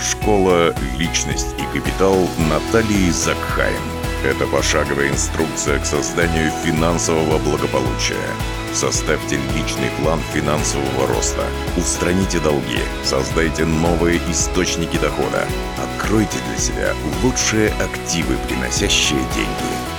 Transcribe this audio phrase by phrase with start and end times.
[0.00, 3.80] Школа «Личность и капитал» Натальи Закхайм.
[4.24, 8.28] Это пошаговая инструкция к созданию финансового благополучия.
[8.74, 11.44] Составьте личный план финансового роста.
[11.78, 12.80] Устраните долги.
[13.04, 15.46] Создайте новые источники дохода.
[15.82, 16.92] Откройте для себя
[17.22, 19.96] лучшие активы, приносящие деньги.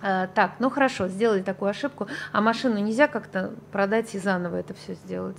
[0.00, 2.06] А, так, ну хорошо, сделали такую ошибку.
[2.32, 5.38] А машину нельзя как-то продать и заново это все сделать?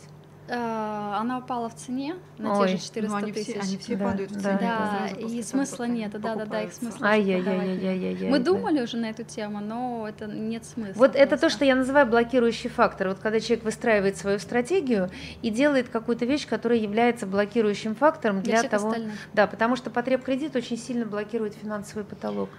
[0.49, 3.47] А, она упала в цене на Ой, те же 400 Ну, они тысяч.
[3.53, 4.59] все, они все Да, падают в да, цене.
[4.59, 8.29] Да, и смысла нет, да, да, да, их смысла уже Ай-яй-яй-яй-яй-яй.
[8.29, 8.45] Мы да.
[8.45, 10.93] думали уже на эту тему, но это нет смысла.
[10.97, 13.09] Вот это то, что я называю блокирующий фактор.
[13.09, 15.09] Вот когда человек выстраивает свою стратегию
[15.41, 18.87] и делает какую-то вещь, которая является блокирующим фактором для того.
[18.89, 19.13] остальных.
[19.33, 22.49] Да, потому что потреб кредит очень сильно блокирует финансовый потолок.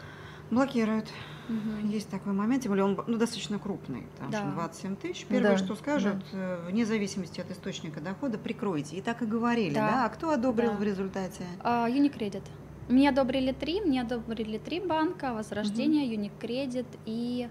[0.50, 1.06] Блокируют.
[1.48, 1.88] Мгм.
[1.88, 4.38] Есть такой момент, тем более он ну, достаточно крупный, там Да.
[4.38, 5.24] что 27 тысяч.
[5.26, 8.96] Первое, Да, что скажут, э, вне зависимости от источника дохода, прикройте.
[8.96, 9.90] И так и говорили, Да.
[9.90, 10.04] да?
[10.04, 10.76] А кто одобрил Да.
[10.76, 11.44] в результате?
[11.60, 12.42] А, Unicredit.
[12.90, 17.48] Мне одобрили три, мне одобрили три банка, Возрождение, Unicredit и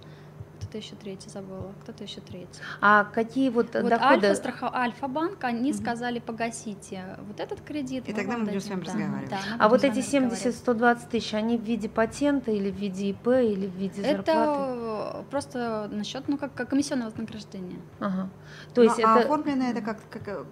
[0.68, 2.48] кто-то еще третий забыла, кто-то еще третий.
[2.82, 4.28] А какие вот, Вот доходы?
[4.28, 4.74] Альфа, страхов...
[4.74, 5.80] Альфа-банк, они Мгм.
[5.80, 8.08] сказали, погасите вот этот кредит.
[8.08, 8.80] И тогда мы будем с дадим».
[8.82, 9.30] вами Да, разговаривать.
[9.30, 13.10] да, А вот эти с вами 70-120 тысяч, они в виде патента или в виде
[13.12, 14.32] ИП, или в виде зарплаты?
[14.32, 17.80] Это просто насчет, ну, как, как комиссионное вознаграждение.
[18.00, 18.30] Ага.
[18.74, 19.20] То Ну, есть а это...
[19.26, 20.44] оформлено это как, как э,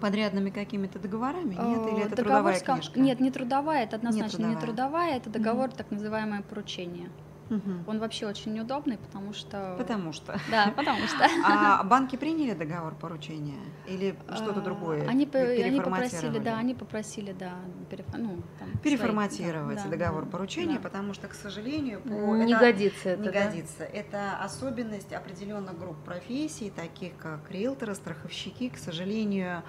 [0.00, 1.54] подрядными какими-то договорами?
[1.54, 1.86] Нет?
[1.88, 3.00] Или Э, это договор трудовая книжка?
[3.00, 4.60] Нет, не трудовая, это однозначно не трудовая.
[4.66, 7.10] трудовая, это договор, так называемое поручение.
[7.50, 7.84] Мгм.
[7.86, 9.74] Он вообще очень неудобный, потому что...
[9.78, 10.38] Потому что.
[10.50, 11.26] Да, потому что...
[11.44, 13.58] А банки приняли договор поручения?
[13.86, 15.06] Или что-то А, другое?
[15.08, 16.38] Они, они попросили, переформатировали?
[16.38, 17.52] да, они попросили, да,
[17.90, 20.80] перефо- ну, там, свои, переформатировать да, да, договор да, поручения, да.
[20.80, 23.44] потому что, к сожалению, по Не это годится это, не да?
[23.44, 23.84] годится.
[23.84, 29.62] Это особенность определенных групп профессий, таких как риэлторы, страховщики, к сожалению,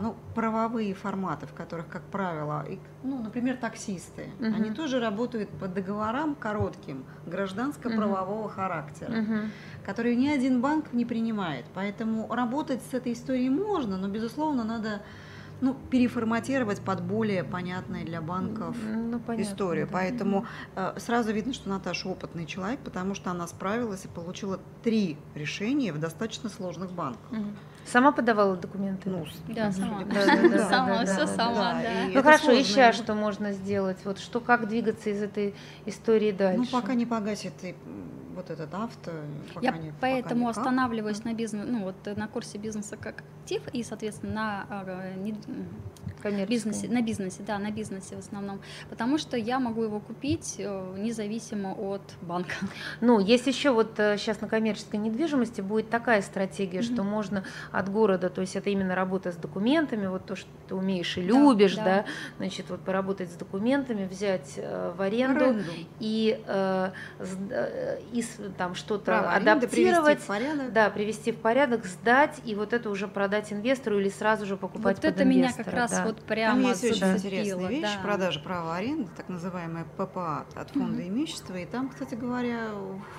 [0.00, 2.64] ну, правовые форматы, в которых, как правило,
[3.02, 4.54] ну, например, таксисты, Мгм.
[4.54, 9.50] они тоже работают по договорам коротким, гражданско-правового характера Мгм.
[9.84, 11.64] которые ни один банк не принимает.
[11.74, 15.02] Поэтому работать с этой историей можно, но, безусловно, надо
[15.60, 19.86] ну, переформатировать под более понятные для банков Ну, понятно, историю.
[19.86, 19.92] да.
[19.92, 20.46] Поэтому
[20.76, 25.92] э, сразу видно, что Наташа опытный человек, потому что она справилась и получила три решения
[25.92, 27.30] в достаточно сложных банках.
[27.30, 27.56] Мгм.
[27.84, 29.10] Сама подавала документы?
[29.10, 30.04] Ну, Да, сама.
[30.04, 31.90] Да, да, да, Сама, да, все да, сама, да.
[32.14, 32.60] Ну хорошо, сложно.
[32.60, 33.98] еще что можно сделать?
[34.04, 35.54] Вот что, как двигаться из этой
[35.86, 36.70] истории дальше?
[36.72, 37.74] Ну, пока не погасит и,
[38.34, 39.10] вот этот авто,
[39.54, 40.58] пока Я не, пока поэтому никак.
[40.58, 45.14] останавливаюсь на бизнес, ну вот э, на курсе бизнеса как актив и, соответственно, на а,
[45.16, 45.66] не- м,
[46.22, 46.46] Коммерческая.
[46.46, 50.94] бизнесе, на бизнесе, да, на бизнесе в основном, потому что я могу его купить э,
[50.98, 52.54] независимо от банка.
[53.00, 56.94] Ну, есть еще вот сейчас на коммерческой недвижимости будет такая стратегия, Мгм.
[56.94, 60.76] что можно от города, то есть это именно работа с документами, вот то, что ты
[60.76, 62.04] умеешь и Да, любишь, да, да.
[62.38, 65.70] значит, вот поработать с документами, взять э, в аренду Аренду.
[65.98, 70.20] и, э, с- э, и с- там что-то Право аренды привести адаптировать.
[70.20, 70.72] в порядок.
[70.72, 74.96] Да, привести в порядок, сдать и вот это уже продать инвестору или сразу же покупать
[74.96, 76.04] вот под это меня как раз да.
[76.04, 78.02] вот Там прямо есть очень интересная вещь, да.
[78.02, 81.56] продажа права аренды, так называемая ППА от фонда имущества.
[81.56, 82.68] И там, кстати говоря,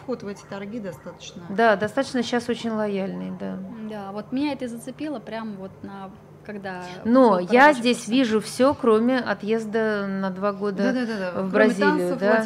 [0.01, 1.43] вход в эти торги достаточно...
[1.49, 3.59] Да, достаточно сейчас очень лояльный, да.
[3.89, 6.09] Да, вот меня это зацепило прямо вот на
[6.45, 6.83] когда.
[7.05, 10.93] Но я здесь вижу все, кроме отъезда на два года.
[10.93, 11.31] Да-да-да.
[11.31, 12.45] в Кроме Бразилию, танцев, да.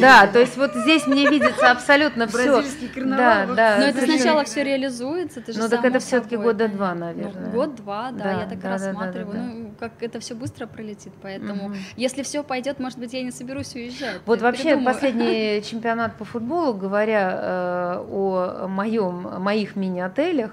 [0.00, 2.56] Да, то есть вот здесь мне видится абсолютно все.
[2.56, 3.46] Бразильский карнавал.
[3.48, 3.76] Да, да.
[3.78, 7.50] Но это сначала все реализуется, же Ну, так это всё-таки собой, года два, Ну, наверное.
[7.50, 9.32] Год-два, да, Да, я так да, да, да, рассматриваю.
[9.32, 9.44] да, да.
[9.44, 13.30] Ну, как это все быстро пролетит, поэтому если все пойдет, может быть, я и не
[13.30, 14.20] соберусь уезжать.
[14.26, 20.52] Вот вообще последний чемпионат по футболу, говоря э, о моем, моих мини-отелях,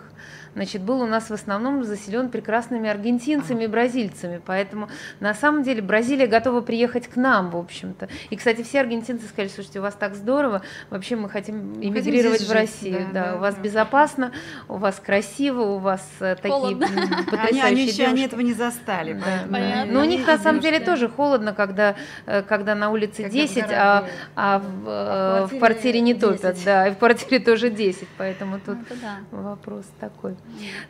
[0.55, 4.41] значит, был у нас в основном заселен прекрасными аргентинцами и бразильцами.
[4.45, 4.89] Поэтому
[5.19, 8.07] на самом деле Бразилия готова приехать к нам, в общем-то.
[8.29, 12.45] И, кстати, все аргентинцы сказали, слушайте, у вас так здорово, вообще мы хотим эмигрировать в
[12.47, 13.07] жить, Россию.
[13.13, 13.61] да, Да, да, у вас да.
[13.61, 14.31] безопасно,
[14.67, 16.85] у вас красиво, у вас э, такие Холодно.
[16.85, 19.13] м, Они, потрясающие они еще они этого не застали.
[19.13, 19.51] Да.
[19.51, 19.93] Понятно.
[19.93, 23.63] Но у них на самом деле тоже холодно, когда, э, когда на улице Когда 10,
[23.67, 26.21] в а, а в, э, А в в квартире не 10.
[26.41, 29.17] топят, да, и в квартире тоже 10, поэтому тут Ну, да.
[29.31, 30.35] вопрос такой.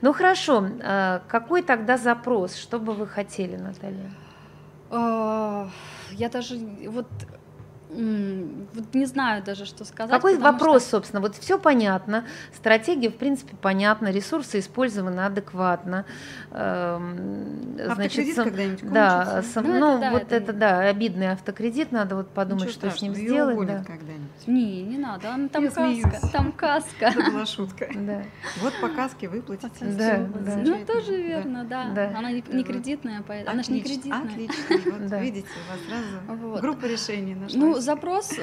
[0.01, 4.11] Ну хорошо, э, какой тогда запрос, что бы вы хотели, Наталья?
[4.89, 5.69] А,
[6.11, 6.57] Я даже
[6.89, 7.07] вот
[7.89, 10.11] Вот не знаю даже, что сказать.
[10.11, 11.21] Какой вопрос, что- собственно?
[11.21, 16.05] Вот все понятно, стратегия, в принципе, понятна, ресурсы использованы адекватно.
[16.51, 21.31] эм, Автокредит сам- когда-нибудь да, сам- Ну, это ну да, вот это это, да, обидный
[21.31, 23.67] автокредит, надо вот подумать, Ничего что с ним сделать.
[23.67, 23.83] Да.
[23.85, 24.47] когда-нибудь.
[24.47, 26.31] Не, не надо, он- там Я каска, смеюсь.
[26.31, 27.05] там каска.
[27.05, 27.87] Это была шутка.
[27.95, 28.21] Да.
[28.61, 29.69] Вот по каске выплатите.
[29.85, 30.55] Да, да.
[30.63, 31.89] Ну, тоже верно, да.
[31.95, 32.13] Да.
[32.17, 34.31] Она не, не кредитная, поэтому она же не Отлично, кредитная.
[34.33, 34.91] Отлично.
[34.91, 35.19] Вот Да.
[35.21, 36.61] видите, у вас сразу Вот.
[36.61, 37.55] группа решений нашлась.
[37.55, 38.33] Ну, запрос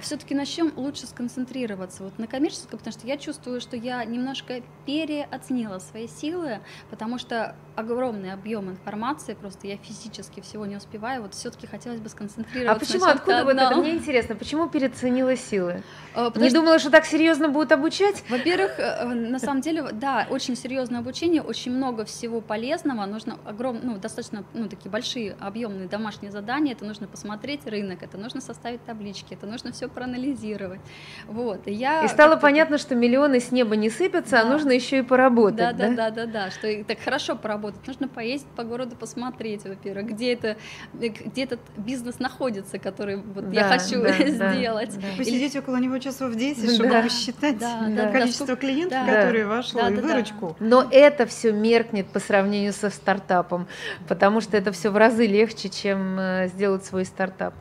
[0.00, 2.04] все-таки на чем лучше сконцентрироваться?
[2.04, 6.60] Вот на коммерческом, потому что я чувствую, что я немножко переоценила свои силы,
[6.90, 11.22] потому что огромный объем информации, просто я физически всего не успеваю.
[11.22, 12.86] Вот все-таки хотелось бы А сконцентрироваться.
[12.86, 13.76] почему, на откуда вот это?
[13.76, 15.82] Мне интересно, почему переоценила силы?
[16.14, 18.22] Э, Не что, думала, что так серьезно будут обучать?
[18.28, 23.06] Во-первых, э, на самом деле, да, очень серьезное обучение, очень много всего полезного.
[23.06, 26.72] Нужно огром, ну, достаточно, ну, такие большие объемные домашние задания.
[26.74, 30.80] Это нужно посмотреть рынок, это нужно составить таблички, это нужно все проанализировать.
[31.28, 31.66] Вот.
[31.66, 34.50] И, я И стало понятно, что миллионы с неба не сыпятся, а Да.
[34.50, 35.56] нужно еще и поработать.
[35.56, 37.86] Да, да, да, да, да, что и так хорошо поработать.
[37.86, 40.56] Нужно поездить по городу, посмотреть, во-первых, где это,
[41.00, 44.94] э, где этот бизнес находится, который вот я Да, хочу да, да, сделать.
[44.96, 45.06] да.
[45.16, 46.74] Посидеть около него часов 10, Да.
[46.74, 47.02] чтобы Да.
[47.02, 49.14] посчитать Да, да, количество сколько- клиентов, да.
[49.14, 50.08] которые вошло, Да, и да, да.
[50.08, 50.56] выручку.
[50.60, 53.66] Но это все меркнет по сравнению со стартапом,
[54.08, 57.54] потому что это все в разы легче, чем э, сделать свой стартап.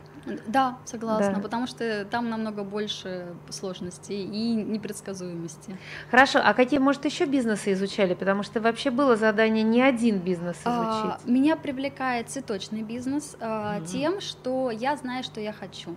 [0.48, 1.40] Да, согласна, Да.
[1.42, 5.78] потому что там намного больше сложностей и непредсказуемости.
[6.12, 8.14] Хорошо, а какие, может, еще бизнесы изучали?
[8.14, 10.70] Потому что вообще было задание не один бизнес А,
[11.16, 11.28] изучить.
[11.28, 13.86] Меня привлекает цветочный бизнес а, Мгм.
[13.86, 15.96] тем, что я знаю, что я хочу.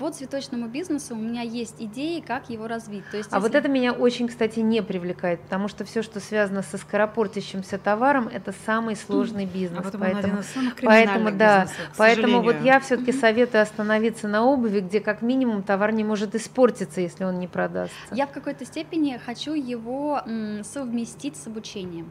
[0.00, 3.04] По цветочному бизнесу у меня есть идеи, как его развить.
[3.10, 6.20] То есть, А вот если- это меня очень, кстати, не привлекает, потому что все, что
[6.20, 9.86] связано со скоропортящимся товаром, это самый сложный бизнес.
[9.86, 10.42] А поэтому
[10.82, 15.92] поэтому, да, бизнесов, поэтому вот я все-таки советую остановиться на обуви, где как минимум товар
[15.92, 17.94] не может испортиться, если он не продастся.
[18.12, 20.22] Я в какой-то степени хочу его
[20.62, 22.08] совместить с обучением.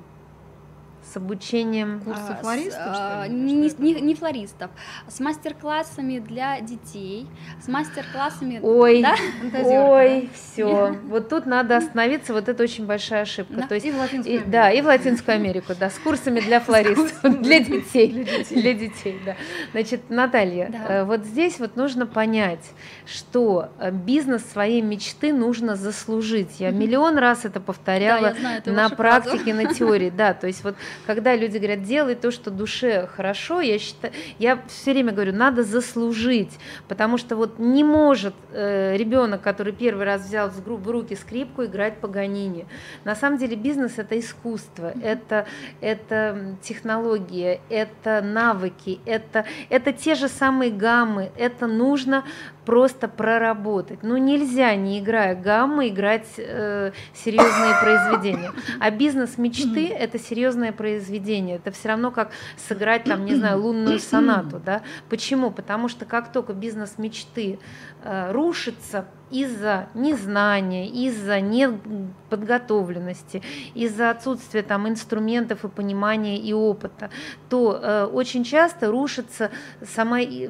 [1.12, 2.02] С обучением.
[2.02, 3.40] Курсы А, с- флористов, а, что ли?
[3.40, 4.70] Не, Что не- не флористов,
[5.08, 7.26] с мастер-классами для детей,
[7.64, 8.60] с мастер-классами...
[8.62, 9.16] Ой, Да?
[9.64, 10.96] Ой, все.
[11.10, 13.54] Вот тут надо остановиться, вот это очень большая ошибка.
[13.56, 13.68] Да.
[13.68, 14.52] То есть И в Латинскую И- Америку.
[14.52, 18.12] да, и в Латинскую Америку, да, с курсами для флористов, для детей,
[18.52, 19.36] для детей, да.
[19.72, 20.94] Значит, Наталья, Да.
[20.94, 22.64] э, вот здесь вот нужно понять,
[23.08, 26.60] что э, бизнес своей мечты нужно заслужить.
[26.60, 29.30] Я миллион раз это повторяла знаю на вашу фразу.
[29.30, 33.62] практике, на теории, да, то есть вот когда люди говорят, делай то, что душе хорошо,
[33.62, 36.52] я считаю, я все время говорю, надо заслужить,
[36.88, 41.98] потому что вот не может э, ребенок, который первый раз взял в, руки скрипку, играть
[41.98, 42.66] по Ганине.
[43.04, 45.46] На самом деле бизнес это искусство, это,
[45.82, 52.24] это технология, это навыки, это, это те же самые гаммы, это нужно
[52.70, 54.04] просто проработать.
[54.04, 58.52] Ну нельзя, не играя гаммы, играть э, серьезные произведения.
[58.80, 61.56] А бизнес мечты– это серьезное произведение.
[61.56, 64.84] Это все равно как сыграть там, не знаю, лунную сонату, да?
[65.10, 65.50] Почему?
[65.50, 67.58] Потому что как только бизнес мечты
[68.04, 73.42] э, рушится из-за незнания, из-за неподготовленности,
[73.76, 77.10] из-за отсутствия там инструментов и понимания и опыта,
[77.50, 79.52] то э, очень часто рушится
[79.86, 80.50] сама, э,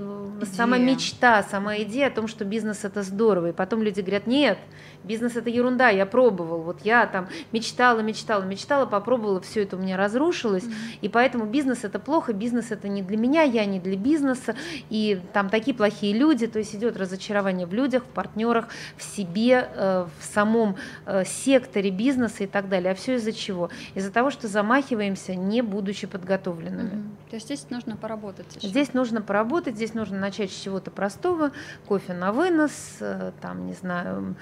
[0.53, 0.89] сама Идея.
[0.89, 3.49] мечта, сама идея о том, что бизнес это здорово.
[3.49, 4.57] И потом люди говорят, нет,
[5.03, 9.79] бизнес это ерунда, я пробовал, вот я там мечтала, мечтала, мечтала, попробовала, все это у
[9.79, 10.73] меня разрушилось, Мгм.
[11.01, 14.55] и поэтому бизнес это плохо, бизнес это не для меня, я не для бизнеса,
[14.89, 18.67] и там такие плохие люди, то есть идет разочарование в людях, в партнерах,
[18.97, 20.75] в себе, э, в самом
[21.05, 22.91] э, секторе бизнеса и так далее.
[22.91, 23.69] А все из-за чего?
[23.95, 26.89] Из-за того, что замахиваемся, не будучи подготовленными.
[26.95, 27.15] Мгм.
[27.29, 28.45] То есть здесь нужно поработать.
[28.55, 28.67] ещё.
[28.67, 31.51] Здесь нужно поработать, здесь нужно начать с чего-то простого,
[31.87, 34.35] кофе на вынос, э, там, не знаю,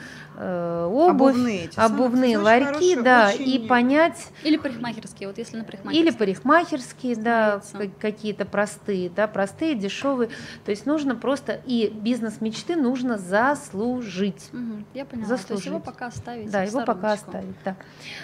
[0.51, 2.05] обувь, Обувные эти самые.
[2.05, 6.01] обувные Очень ларьки, хорошие, да, очень- и понять, Или парикмахерские, вот если на парикмахерские.
[6.09, 7.61] или парикмахерские, да,
[7.99, 10.29] какие-то простые, да, простые, дешевые.
[10.65, 14.49] То есть нужно просто, и бизнес мечты нужно заслужить.
[14.51, 15.27] Мгм, я поняла.
[15.27, 15.83] То есть его заслужить.
[15.83, 17.75] пока оставить Да, его пока оставить, да.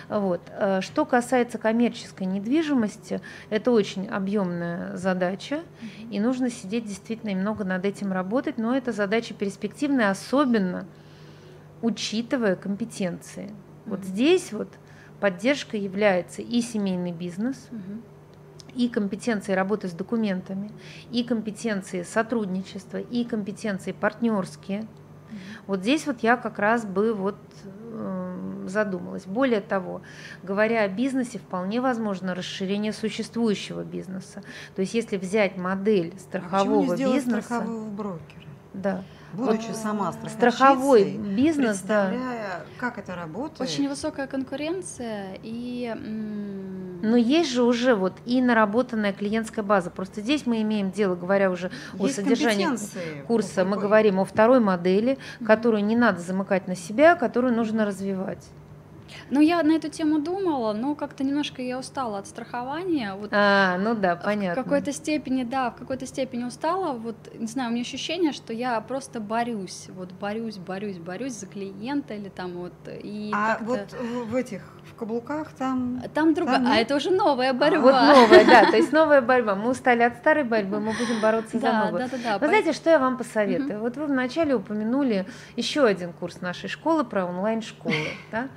[0.10, 0.42] Вот.
[0.52, 6.12] Э, Что касается коммерческой недвижимости, это очень объемная задача, Мгм.
[6.12, 10.86] и нужно сидеть действительно и много над этим работать, но это задача перспективная, особенно
[11.84, 13.52] учитывая компетенции.
[13.86, 14.08] Вот Мгм.
[14.08, 14.70] здесь вот
[15.20, 18.02] поддержка является и семейный бизнес, Мгм.
[18.74, 20.72] и компетенции работы с документами,
[21.12, 24.80] и компетенции сотрудничества, и компетенции партнерские.
[24.80, 24.88] Мгм.
[25.68, 29.26] Вот здесь вот я как раз бы вот э, задумалась.
[29.26, 30.02] Более того,
[30.42, 34.42] говоря о бизнесе, вполне возможно расширение существующего бизнеса.
[34.76, 38.44] То есть если взять модель А страхового сделать бизнеса, страхового брокера?
[38.74, 42.14] да, Будучи Вот сама страховой бизнес, да.
[42.78, 43.62] как это работает.
[43.62, 45.94] Очень высокая конкуренция и
[47.02, 49.90] Но есть же уже вот и наработанная клиентская база.
[49.90, 54.26] Просто здесь мы имеем дело, говоря уже о Есть содержании компетенции курса, мы говорим о
[54.26, 58.48] второй модели, которую не надо замыкать на себя, которую нужно развивать.
[59.30, 63.16] Ну, я на эту тему думала, но как-то немножко я устала от страхования.
[63.16, 64.64] Вот А, ну да, В понятно.
[64.64, 66.94] какой-то степени, да, в какой-то степени устала.
[66.94, 71.48] Вот, не знаю, у меня ощущение, что я просто борюсь, вот борюсь, борюсь, борюсь за
[71.48, 76.58] клиента или там вот и А вот в, в этих в каблуках там там другая,
[76.58, 77.82] там а это уже новая борьба.
[77.82, 79.56] Вот новая, да, то есть новая борьба.
[79.56, 82.00] Мы устали от старой борьбы, мы будем бороться за новую.
[82.00, 82.38] да, да, да.
[82.40, 83.80] Вы знаете, что я вам посоветую?
[83.80, 85.26] Вот вы вначале упомянули
[85.56, 87.96] еще один курс нашей школы про онлайн-школы.
[88.32, 88.48] Да?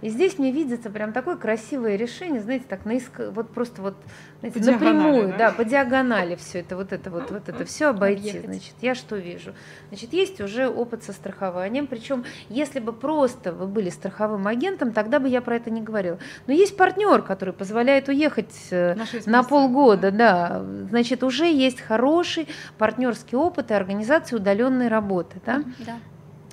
[0.00, 3.20] И здесь мне видится прям такое красивое решение, знаете, так наиск...
[3.32, 3.96] вот просто вот
[4.40, 5.50] знаете, напрямую, да?
[5.50, 8.30] да, по диагонали все это, вот это вот, вот это все обойти.
[8.30, 8.44] Объехать.
[8.44, 9.54] Значит, я что вижу?
[9.88, 15.18] Значит, есть уже опыт со страхованием, причем если бы просто вы были страховым агентом, тогда
[15.18, 16.18] бы я про это не говорила.
[16.46, 20.64] Но есть партнер, который позволяет уехать э, на полгода, да.
[20.90, 25.62] Значит, уже есть хороший партнерский опыт и организация удаленной работы, да.
[25.78, 25.96] Да.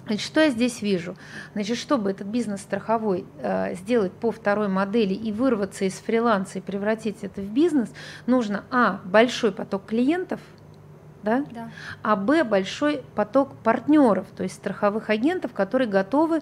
[0.06, 1.16] Значит, что я здесь вижу?
[1.54, 6.62] Значит, чтобы этот бизнес страховой э, сделать по второй модели и вырваться из фриланса и
[6.62, 7.90] превратить это в бизнес,
[8.26, 10.42] нужно а большой поток клиентов,
[11.24, 11.70] да, Да.
[12.02, 16.42] а б большой поток партнеров, то есть страховых агентов, которые готовы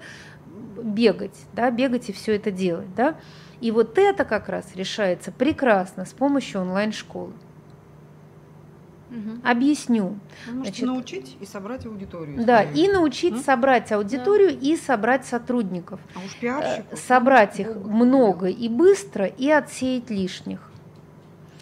[0.84, 3.16] бегать, да, бегать и все это делать, да.
[3.60, 7.34] И вот это как раз решается прекрасно с помощью онлайн-школы.
[9.10, 9.42] Мгм.
[9.44, 10.16] Объясню.
[10.46, 12.46] Вы можете Значит, научить и собрать аудиторию.
[12.46, 13.44] Да, и научить М?
[13.44, 16.00] собрать аудиторию и собрать сотрудников.
[16.16, 20.62] А уж Э, пиарщику собрать их Богу много и быстро и отсеять лишних.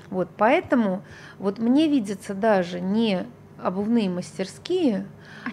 [0.09, 1.03] Вот поэтому
[1.39, 3.25] вот мне видится даже не
[3.57, 5.05] обувные мастерские,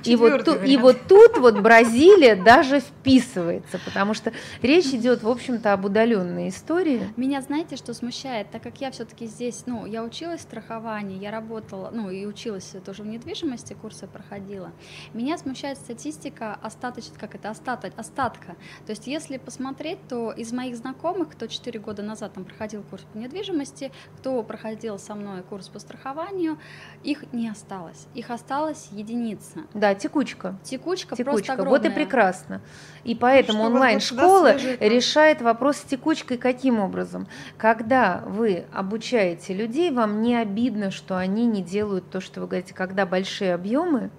[0.05, 5.23] А и вот, ту- и вот тут вот Бразилия даже вписывается, потому что речь идет,
[5.23, 7.09] в общем-то, об удаленной истории.
[7.17, 11.31] Меня, знаете, что смущает, так как я все-таки здесь, ну, я училась в страховании, я
[11.31, 14.73] работала, ну, и училась тоже в недвижимости, курсы проходила.
[15.15, 18.57] Меня смущает статистика остаточно, как это, остаток, остатка.
[18.87, 23.05] То есть, если посмотреть, то из моих знакомых, кто 4 года назад там проходил курс
[23.13, 26.59] по недвижимости, кто проходил со мной курс по страхованию,
[27.03, 28.07] их не осталось.
[28.15, 29.61] Их осталось единица.
[29.75, 30.57] Да, текучка.
[30.63, 31.53] Текучка, просто Текучка.
[31.55, 31.79] огромная.
[31.79, 32.61] Вот и прекрасно.
[33.05, 37.29] И поэтому что вас онлайн-школа решает вопрос с текучкой каким образом?
[37.57, 42.75] Когда вы обучаете людей, вам не обидно, что они не делают то, что вы говорите.
[42.75, 44.11] Когда большие объемы,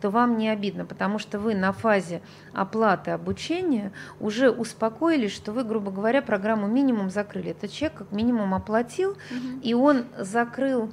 [0.00, 2.20] то вам не обидно, потому что вы на фазе
[2.52, 3.90] оплаты обучения
[4.20, 7.52] уже успокоились, что вы, грубо говоря, программу минимум закрыли.
[7.52, 9.60] Этот человек как минимум оплатил, Мгм.
[9.60, 10.90] и он закрыл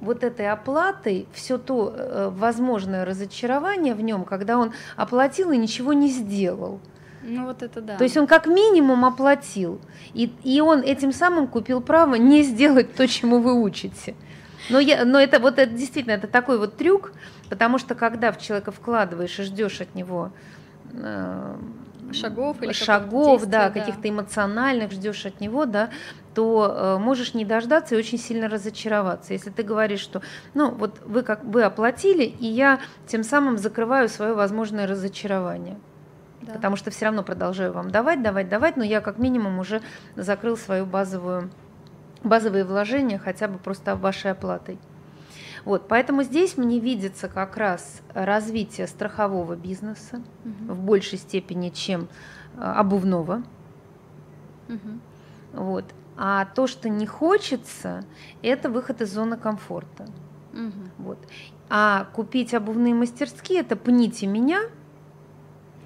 [0.00, 5.92] вот этой оплатой все то э, возможное разочарование в нем, когда он оплатил и ничего
[5.92, 6.80] не сделал.
[7.22, 7.96] Ну, вот это да.
[7.96, 9.80] То есть он как минимум оплатил,
[10.14, 14.14] и, и он этим самым купил право не сделать то, чему вы учите.
[14.70, 17.12] Но, я, но это вот это действительно это такой вот трюк,
[17.48, 20.30] потому что когда в человека вкладываешь и ждешь от него
[20.92, 21.56] э,
[22.12, 23.70] Шагов или шагов, да, да.
[23.70, 25.90] каких-то эмоциональных ждешь от него, да,
[26.36, 29.32] то э, можешь не дождаться и очень сильно разочароваться.
[29.32, 30.20] Если ты говоришь, что,
[30.52, 35.78] ну, вот вы как вы оплатили, и я тем самым закрываю свое возможное разочарование,
[36.42, 36.52] Да.
[36.52, 39.80] потому что все равно продолжаю вам давать, давать, давать, но я как минимум уже
[40.14, 41.50] закрыл свою базовую
[42.22, 44.78] базовые вложения хотя бы просто вашей оплатой.
[45.64, 50.74] Вот, поэтому здесь мне видится как раз развитие страхового бизнеса Мгм.
[50.74, 52.08] в большей степени, чем
[52.58, 53.42] э, обувного.
[54.68, 55.00] Мгм.
[55.54, 55.84] Вот.
[56.16, 58.04] А то, что не хочется,
[58.42, 60.06] это выход из зоны комфорта.
[60.52, 60.90] Мгм.
[60.98, 61.18] Вот.
[61.68, 64.60] А купить обувные мастерские это пните меня.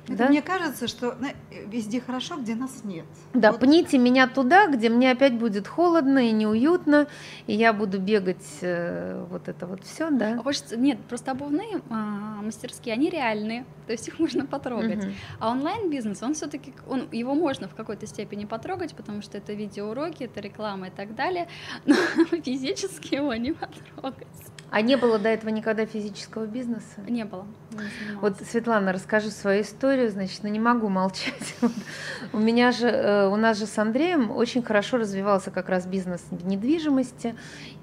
[0.06, 0.28] Это да?
[0.28, 1.32] Мне кажется, что на-
[1.66, 3.04] везде хорошо, где нас нет.
[3.32, 7.06] Да, Вот пните меня туда, где мне опять будет холодно и неуютно,
[7.46, 10.34] и я буду бегать э, вот это вот все, да.
[10.38, 15.04] А Хочется, нет, просто обувные а, мастерские, они реальные, то есть их можно потрогать.
[15.04, 15.14] Мгм.
[15.38, 20.24] А онлайн-бизнес, он все-таки, он, его можно в какой-то степени потрогать, потому что это видеоуроки,
[20.24, 21.46] это реклама и так далее,
[21.86, 21.94] но
[22.42, 24.26] физически его не потрогать.
[24.70, 27.00] А не было до этого никогда физического бизнеса?
[27.08, 27.44] Не было.
[27.72, 28.36] не Вот.
[28.40, 31.56] Светлана, расскажу свою историю, значит, ну не могу молчать.
[32.32, 36.24] У меня же, э, у нас же с Андреем очень хорошо развивался как раз бизнес
[36.30, 37.34] недвижимости,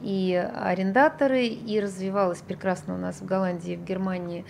[0.01, 4.45] и арендаторы, и развивалось прекрасно у нас в Голландии, в Германии,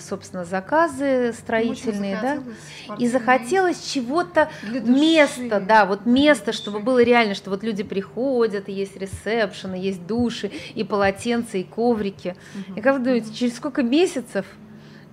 [0.00, 2.96] собственно, заказы строительные, да.
[2.98, 8.72] И захотелось чего-то место, да, вот место, чтобы было реально, что вот люди приходят, и
[8.72, 12.36] есть ресепшн, и есть души, и полотенца, и коврики.
[12.74, 14.46] И как вы думаете, через сколько месяцев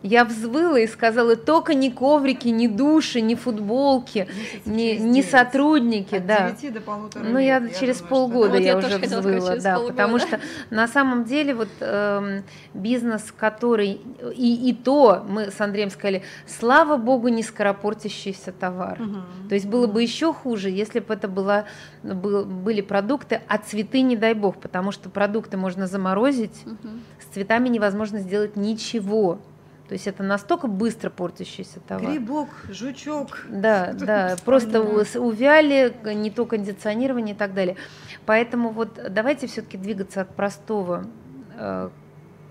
[0.03, 4.27] Я взвыла и сказала, только не коврики, не души, не футболки,
[4.65, 6.51] не, не сотрудники, От да.
[6.51, 9.63] 9 до полутора Ну, я, Я через думаю, полгода Вот я, я уже взвыла, сказать,
[9.63, 9.93] да, полгода.
[9.93, 12.43] потому что на самом деле вот эм,
[12.73, 14.01] бизнес, который
[14.35, 18.95] и, и то мы с Андреем сказали, слава богу, не скоропортящийся товар.
[18.95, 19.23] что- Мгм.
[19.47, 21.63] То есть было бы еще хуже, если бы это была,
[22.03, 27.01] был- были продукты, а цветы не дай бог, потому что продукты можно заморозить, Мгм.
[27.21, 29.39] с цветами невозможно сделать ничего.
[29.93, 32.09] То есть это настолько быстро портящийся товар.
[32.09, 33.45] Грибок, жучок.
[33.47, 37.75] Да, да, просто увяли, не то кондиционирование и так далее.
[38.25, 41.05] Поэтому вот давайте все-таки двигаться от простого
[41.55, 41.91] э,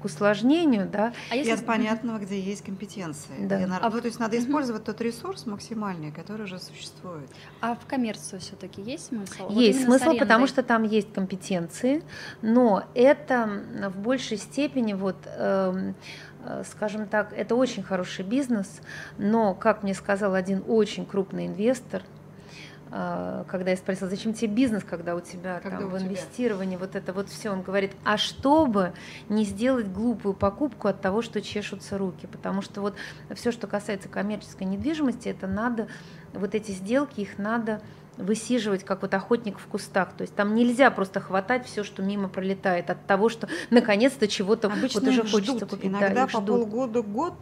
[0.03, 1.13] к усложнению, да.
[1.31, 1.53] А И если...
[1.53, 3.47] от понятного, где есть компетенции.
[3.47, 3.57] Да.
[3.57, 7.29] где А ну, то есть надо использовать тот ресурс максимальный, который уже существует.
[7.61, 9.45] А в коммерцию все-таки есть смысл?
[9.49, 12.03] Вот есть с смысл, потому что там есть компетенции,
[12.43, 15.95] но это в большей степени вот эм,
[16.45, 18.81] э, скажем так, это очень хороший бизнес,
[19.19, 22.03] но, как мне сказал один очень крупный инвестор,
[22.93, 26.09] когда я спросила, зачем тебе бизнес, когда у тебя Когда там у в тебя.
[26.09, 28.93] инвестировании вот это вот все, он говорит, а чтобы
[29.31, 32.95] не сделать глупую покупку от того, что чешутся руки, потому что вот
[33.35, 35.89] все, что касается коммерческой недвижимости, это надо,
[36.35, 37.81] вот эти сделки, их надо
[38.19, 40.13] высиживать, как вот охотник в кустах.
[40.13, 44.69] То есть там нельзя просто хватать все, что мимо пролетает от того, что наконец-то чего-то
[44.69, 45.71] вот уже их хочется ждут.
[45.71, 45.91] купить.
[45.93, 46.61] Да, Иногда их по ждут.
[46.61, 47.35] полгода, год,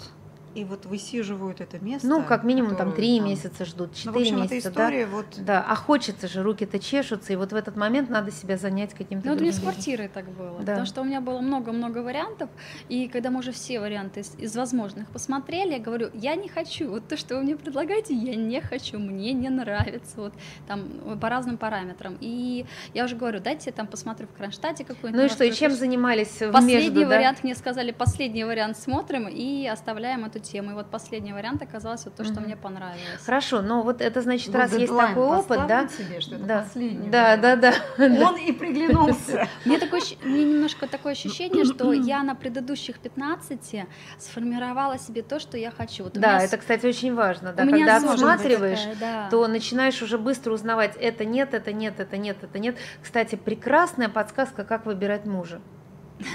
[0.54, 2.08] и вот высиживают это место.
[2.08, 4.82] Ну, как минимум там три там- месяца ждут, Ну, четыре эта месяца, да.
[4.82, 5.26] история вот...
[5.38, 9.26] Да, а хочется же, руки-то чешутся, и вот в этот момент надо себя занять каким-то
[9.26, 10.58] Ну, вот у меня с квартирой так было.
[10.58, 10.72] Да.
[10.72, 12.50] Потому что у меня было много-много вариантов.
[12.88, 16.90] И когда мы уже все варианты из, из возможных посмотрели, я говорю, я не хочу.
[16.90, 18.98] Вот то, что вы мне предлагаете, я не хочу.
[18.98, 20.14] Мне не нравится.
[20.16, 20.34] Вот
[20.66, 20.88] там
[21.20, 22.16] по разным параметрам.
[22.20, 25.20] И я уже говорю, дайте я там посмотрю в Кронштадте какой-нибудь.
[25.20, 25.74] Ну и что, и новостройку».
[25.74, 27.16] чем занимались в Последний между, да?
[27.16, 30.72] вариант мне сказали, последний вариант смотрим и оставляем эту тему.
[30.72, 32.44] И вот последний вариант оказался вот то, что Мгм.
[32.44, 33.20] мне понравилось.
[33.24, 35.88] Хорошо, но вот это значит, был раз есть такой опыт, да?
[35.88, 37.98] себе, что это Да, последний да, да, да, да.
[38.28, 39.48] Он и приглянулся.
[39.64, 43.86] Мне, такое, мне немножко такое ощущение, что я на предыдущих 15
[44.18, 46.04] сформировала себе то, что я хочу.
[46.04, 47.52] Вот Да, это, кстати, очень важно.
[47.52, 49.28] Да, когда отсматриваешь, такая, да.
[49.30, 52.76] то начинаешь уже быстро узнавать, это нет, это нет, это нет, это нет.
[53.02, 55.60] Кстати, прекрасная подсказка, как выбирать мужа.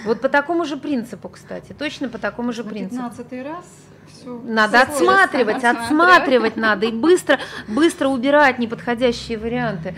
[0.06, 2.96] Вот по такому же принципу, кстати, точно по такому же принципу.
[3.04, 3.66] 15 раз
[4.26, 4.42] все.
[4.44, 9.96] Надо отсматривать, отсматривать надо и быстро, быстро убирать неподходящие варианты.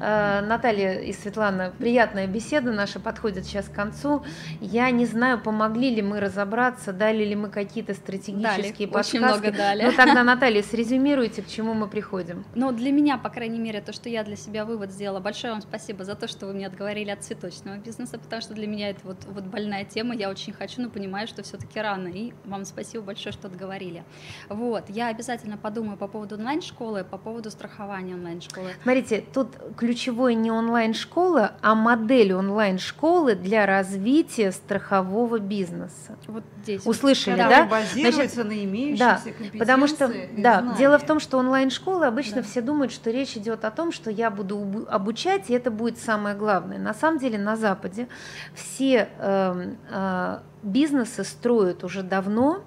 [0.00, 4.24] Э, Наталья и Светлана, приятная беседа наша подходит сейчас к концу.
[4.60, 9.46] Я не знаю, помогли ли мы разобраться, дали ли мы какие-то стратегические Дали, очень подсказки.
[9.46, 9.82] много дали.
[9.84, 12.44] Ну тогда, Наталья, срезюмируйте, к чему мы приходим.
[12.54, 15.62] Но для меня, по крайней мере, то, что я для себя вывод сделала, большое вам
[15.62, 19.00] спасибо за то, что вы мне отговорили от цветочного бизнеса, потому что для меня это
[19.04, 23.04] вот, вот больная тема, я очень хочу, но понимаю, что все-таки рано, и вам спасибо
[23.04, 24.04] большое, что отговорили.
[24.48, 28.70] Вот, я обязательно подумаю по поводу онлайн-школы, по поводу страхования онлайн-школы.
[28.82, 29.48] Смотрите, тут
[29.90, 36.16] ключевое не онлайн-школа, а модель онлайн-школы для развития страхового бизнеса.
[36.28, 36.86] Вот здесь.
[36.86, 37.48] Услышали, Да.
[37.48, 37.64] да?
[37.64, 42.42] базируется на имеющихся компетенциях Потому что, и да, дело в том, что онлайн-школы обычно Да.
[42.44, 46.36] все думают, что речь идет о том, что я буду обучать, и это будет самое
[46.36, 46.78] главное.
[46.78, 48.06] На самом деле на Западе
[48.54, 52.62] все эм, э, бизнесы строят уже давно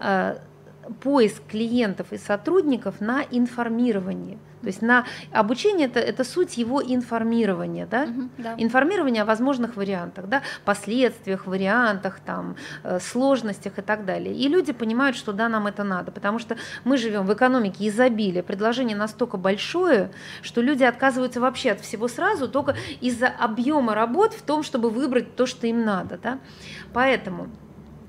[0.00, 0.36] э,
[1.00, 4.38] поиск клиентов и сотрудников на информирование.
[4.60, 8.06] То есть на обучение это, это суть его информирования, да?
[8.06, 8.54] Мгм, да.
[8.58, 14.34] информирование о возможных вариантах, да, последствиях, вариантах, там, э, сложностях и так далее.
[14.34, 18.42] И люди понимают, что да, нам это надо, потому что мы живем в экономике изобилия,
[18.42, 20.10] предложение настолько большое,
[20.42, 25.36] что люди отказываются вообще от всего сразу только из-за объема работ в том, чтобы выбрать
[25.36, 26.18] то, что им надо.
[26.18, 26.38] Да?
[26.92, 27.48] Поэтому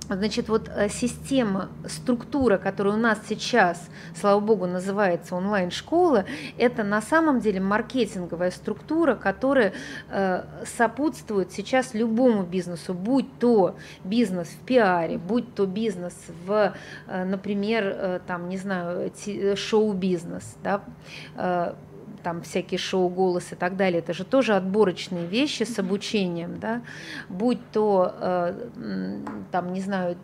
[0.09, 6.25] Значит, вот э, система, структура, которая у нас сейчас, слава богу, называется онлайн-школа,
[6.57, 9.73] это на самом деле маркетинговая структура, которая
[10.09, 16.73] э, сопутствует сейчас любому бизнесу, будь то бизнес в пиаре, будь то бизнес в,
[17.07, 19.11] э, например, там, не знаю,
[19.55, 21.75] шоу-бизнес, да,
[22.23, 26.81] там всякие шоу, голос и так далее, это же тоже отборочные вещи с обучением, да,
[27.29, 30.17] будь то, э, там, не знаю,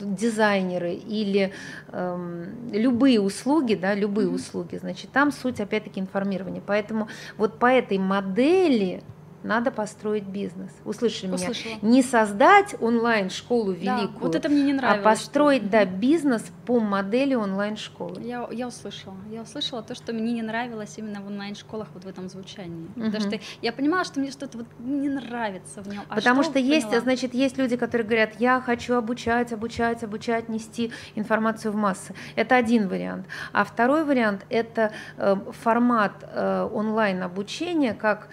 [0.00, 1.52] дизайнеры или
[1.92, 6.62] эм, любые услуги, да, любые услуги, значит, там суть опять-таки информирования.
[6.66, 9.02] Поэтому вот по этой модели
[9.44, 10.70] надо построить бизнес.
[10.84, 11.74] Услышали Услышала.
[11.74, 11.78] меня?
[11.82, 15.04] Не создать онлайн-школу Да, великую, вот это мне не а нравилось.
[15.04, 18.22] построить, что- да, бизнес по модели онлайн-школы.
[18.22, 19.14] Я, я услышала.
[19.30, 22.86] Я услышала то, что мне не нравилось именно в онлайн-школах вот в этом звучании.
[22.94, 23.20] Потому Мгм.
[23.20, 26.02] что я понимала, что мне что-то вот не нравится в нем.
[26.08, 31.70] Потому что, есть, значит, есть люди, которые говорят, я хочу обучать, обучать, обучать, нести информацию
[31.72, 32.14] в массы.
[32.34, 33.26] Это один вариант.
[33.52, 38.28] А второй вариант– это э, формат э, онлайн-обучения как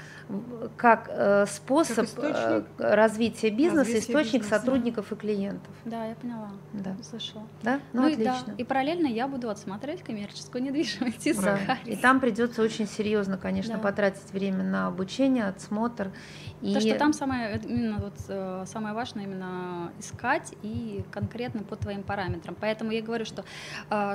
[0.78, 4.60] как э, способ источник э, развития бизнеса, развития источник бизнеса.
[4.60, 5.74] сотрудников и клиентов.
[5.86, 6.50] Да, я поняла.
[6.74, 6.96] Да.
[7.00, 7.44] Услышала.
[7.64, 7.80] Да?
[7.94, 8.54] Ну, и да, отлично.
[8.58, 11.60] и параллельно я буду отсмотреть коммерческую недвижимость из Да.
[11.86, 13.80] И там придется очень серьезно, конечно, Да.
[13.80, 16.12] потратить время на обучение, отсмотр.
[16.62, 16.74] И...
[16.74, 21.76] То, что там самое, э, именно вот, э, самое важное именно искать и конкретно по
[21.76, 22.56] твоим параметрам.
[22.60, 23.44] Поэтому я говорю, что,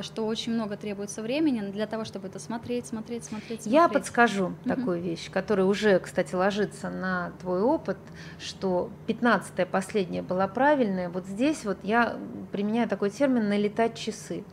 [0.02, 3.66] что очень много требуется времени для того, чтобы это смотреть, смотреть, смотреть, смотреть.
[3.66, 4.56] Я подскажу Мгм.
[4.76, 7.98] такую вещь, которая уже, кстати, ложится на твой опыт,
[8.38, 11.08] что 15-я последняя была правильная.
[11.08, 12.16] Вот здесь вот я
[12.52, 14.44] применяю такой термин «налетать часы».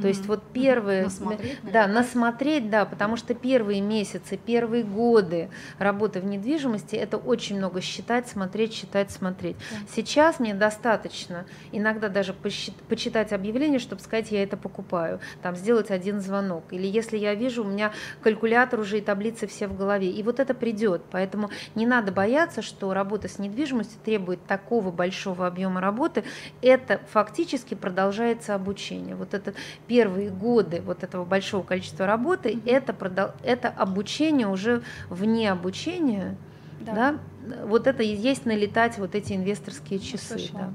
[0.00, 6.20] То есть вот первые, Насмотреть, да, насмотреть, да, потому что первые месяцы, первые годы работы
[6.20, 9.56] в недвижимости это очень много считать, смотреть, считать, смотреть.
[9.70, 9.76] Да.
[9.94, 15.90] Сейчас мне достаточно иногда даже посчит- почитать объявление, чтобы сказать, я это покупаю, там сделать
[15.90, 20.10] один звонок, или если я вижу, у меня калькулятор уже и таблицы все в голове,
[20.10, 25.46] и вот это придет, поэтому не надо бояться, что работа с недвижимостью требует такого большого
[25.46, 26.24] объема работы,
[26.62, 29.14] это фактически продолжается обучение.
[29.14, 29.56] Вот этот
[29.88, 36.36] первые годы вот этого большого количества работы, это, продол- это обучение уже вне обучения,
[36.80, 37.18] да.
[37.64, 40.36] вот это и есть налетать вот эти инвесторские часы.
[40.36, 40.60] Услышала.
[40.60, 40.72] Да.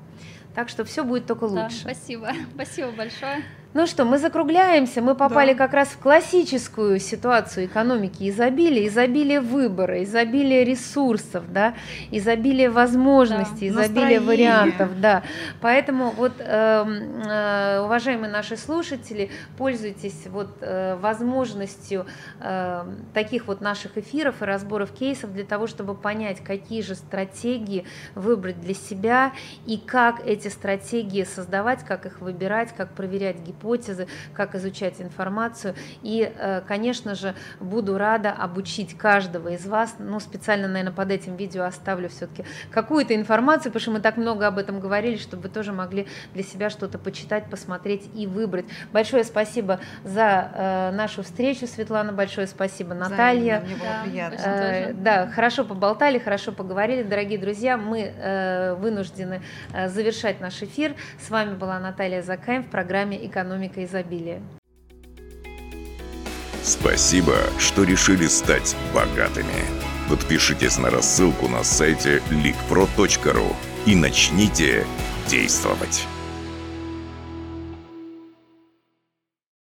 [0.56, 1.80] Так что все будет только Да, лучше.
[1.80, 2.32] спасибо.
[2.56, 3.44] Спасибо большое.
[3.74, 5.58] Ну что, мы закругляемся, мы попали Да.
[5.60, 11.76] как раз в классическую ситуацию экономики изобилия, изобилие выбора, изобилие ресурсов, да,
[12.10, 13.84] изобилие возможностей, Да.
[13.86, 14.20] изобилие Настроение.
[14.22, 15.22] вариантов, да.
[15.62, 22.08] Поэтому вот, эм, э, уважаемые наши слушатели, пользуйтесь вот э, возможностью
[22.40, 27.86] э, таких вот наших эфиров и разборов кейсов для того, чтобы понять, какие же стратегии
[28.16, 29.34] выбрать для себя
[29.68, 33.57] и как эти стратегии создавать, как их выбирать, как проверять гипотезы,
[34.34, 35.76] как изучать информацию.
[36.04, 39.96] И, э, конечно же, буду рада обучить каждого из вас.
[40.00, 44.48] Ну, специально, наверное, под этим видео оставлю все-таки какую-то информацию, потому что мы так много
[44.48, 48.66] об этом говорили, чтобы вы тоже могли для себя что-то почитать, посмотреть и выбрать.
[48.92, 52.14] Большое спасибо за э, нашу встречу, Светлана.
[52.14, 53.62] Большое спасибо, Наталья.
[53.62, 54.04] Мне было Да.
[54.04, 54.36] приятно.
[54.44, 54.96] Э, тоже.
[55.00, 57.78] Да, хорошо поболтали, хорошо поговорили, дорогие друзья.
[57.78, 59.42] Мы вынуждены
[59.88, 60.96] завершать наш эфир.
[61.20, 63.18] С вами была Наталья Закаем в программе
[63.48, 64.42] «Экономика изобилия».
[66.62, 69.46] Спасибо, что решили стать богатыми.
[70.10, 73.56] Подпишитесь на рассылку на сайте leakpro.ru
[73.86, 74.86] и начните
[75.30, 76.06] действовать.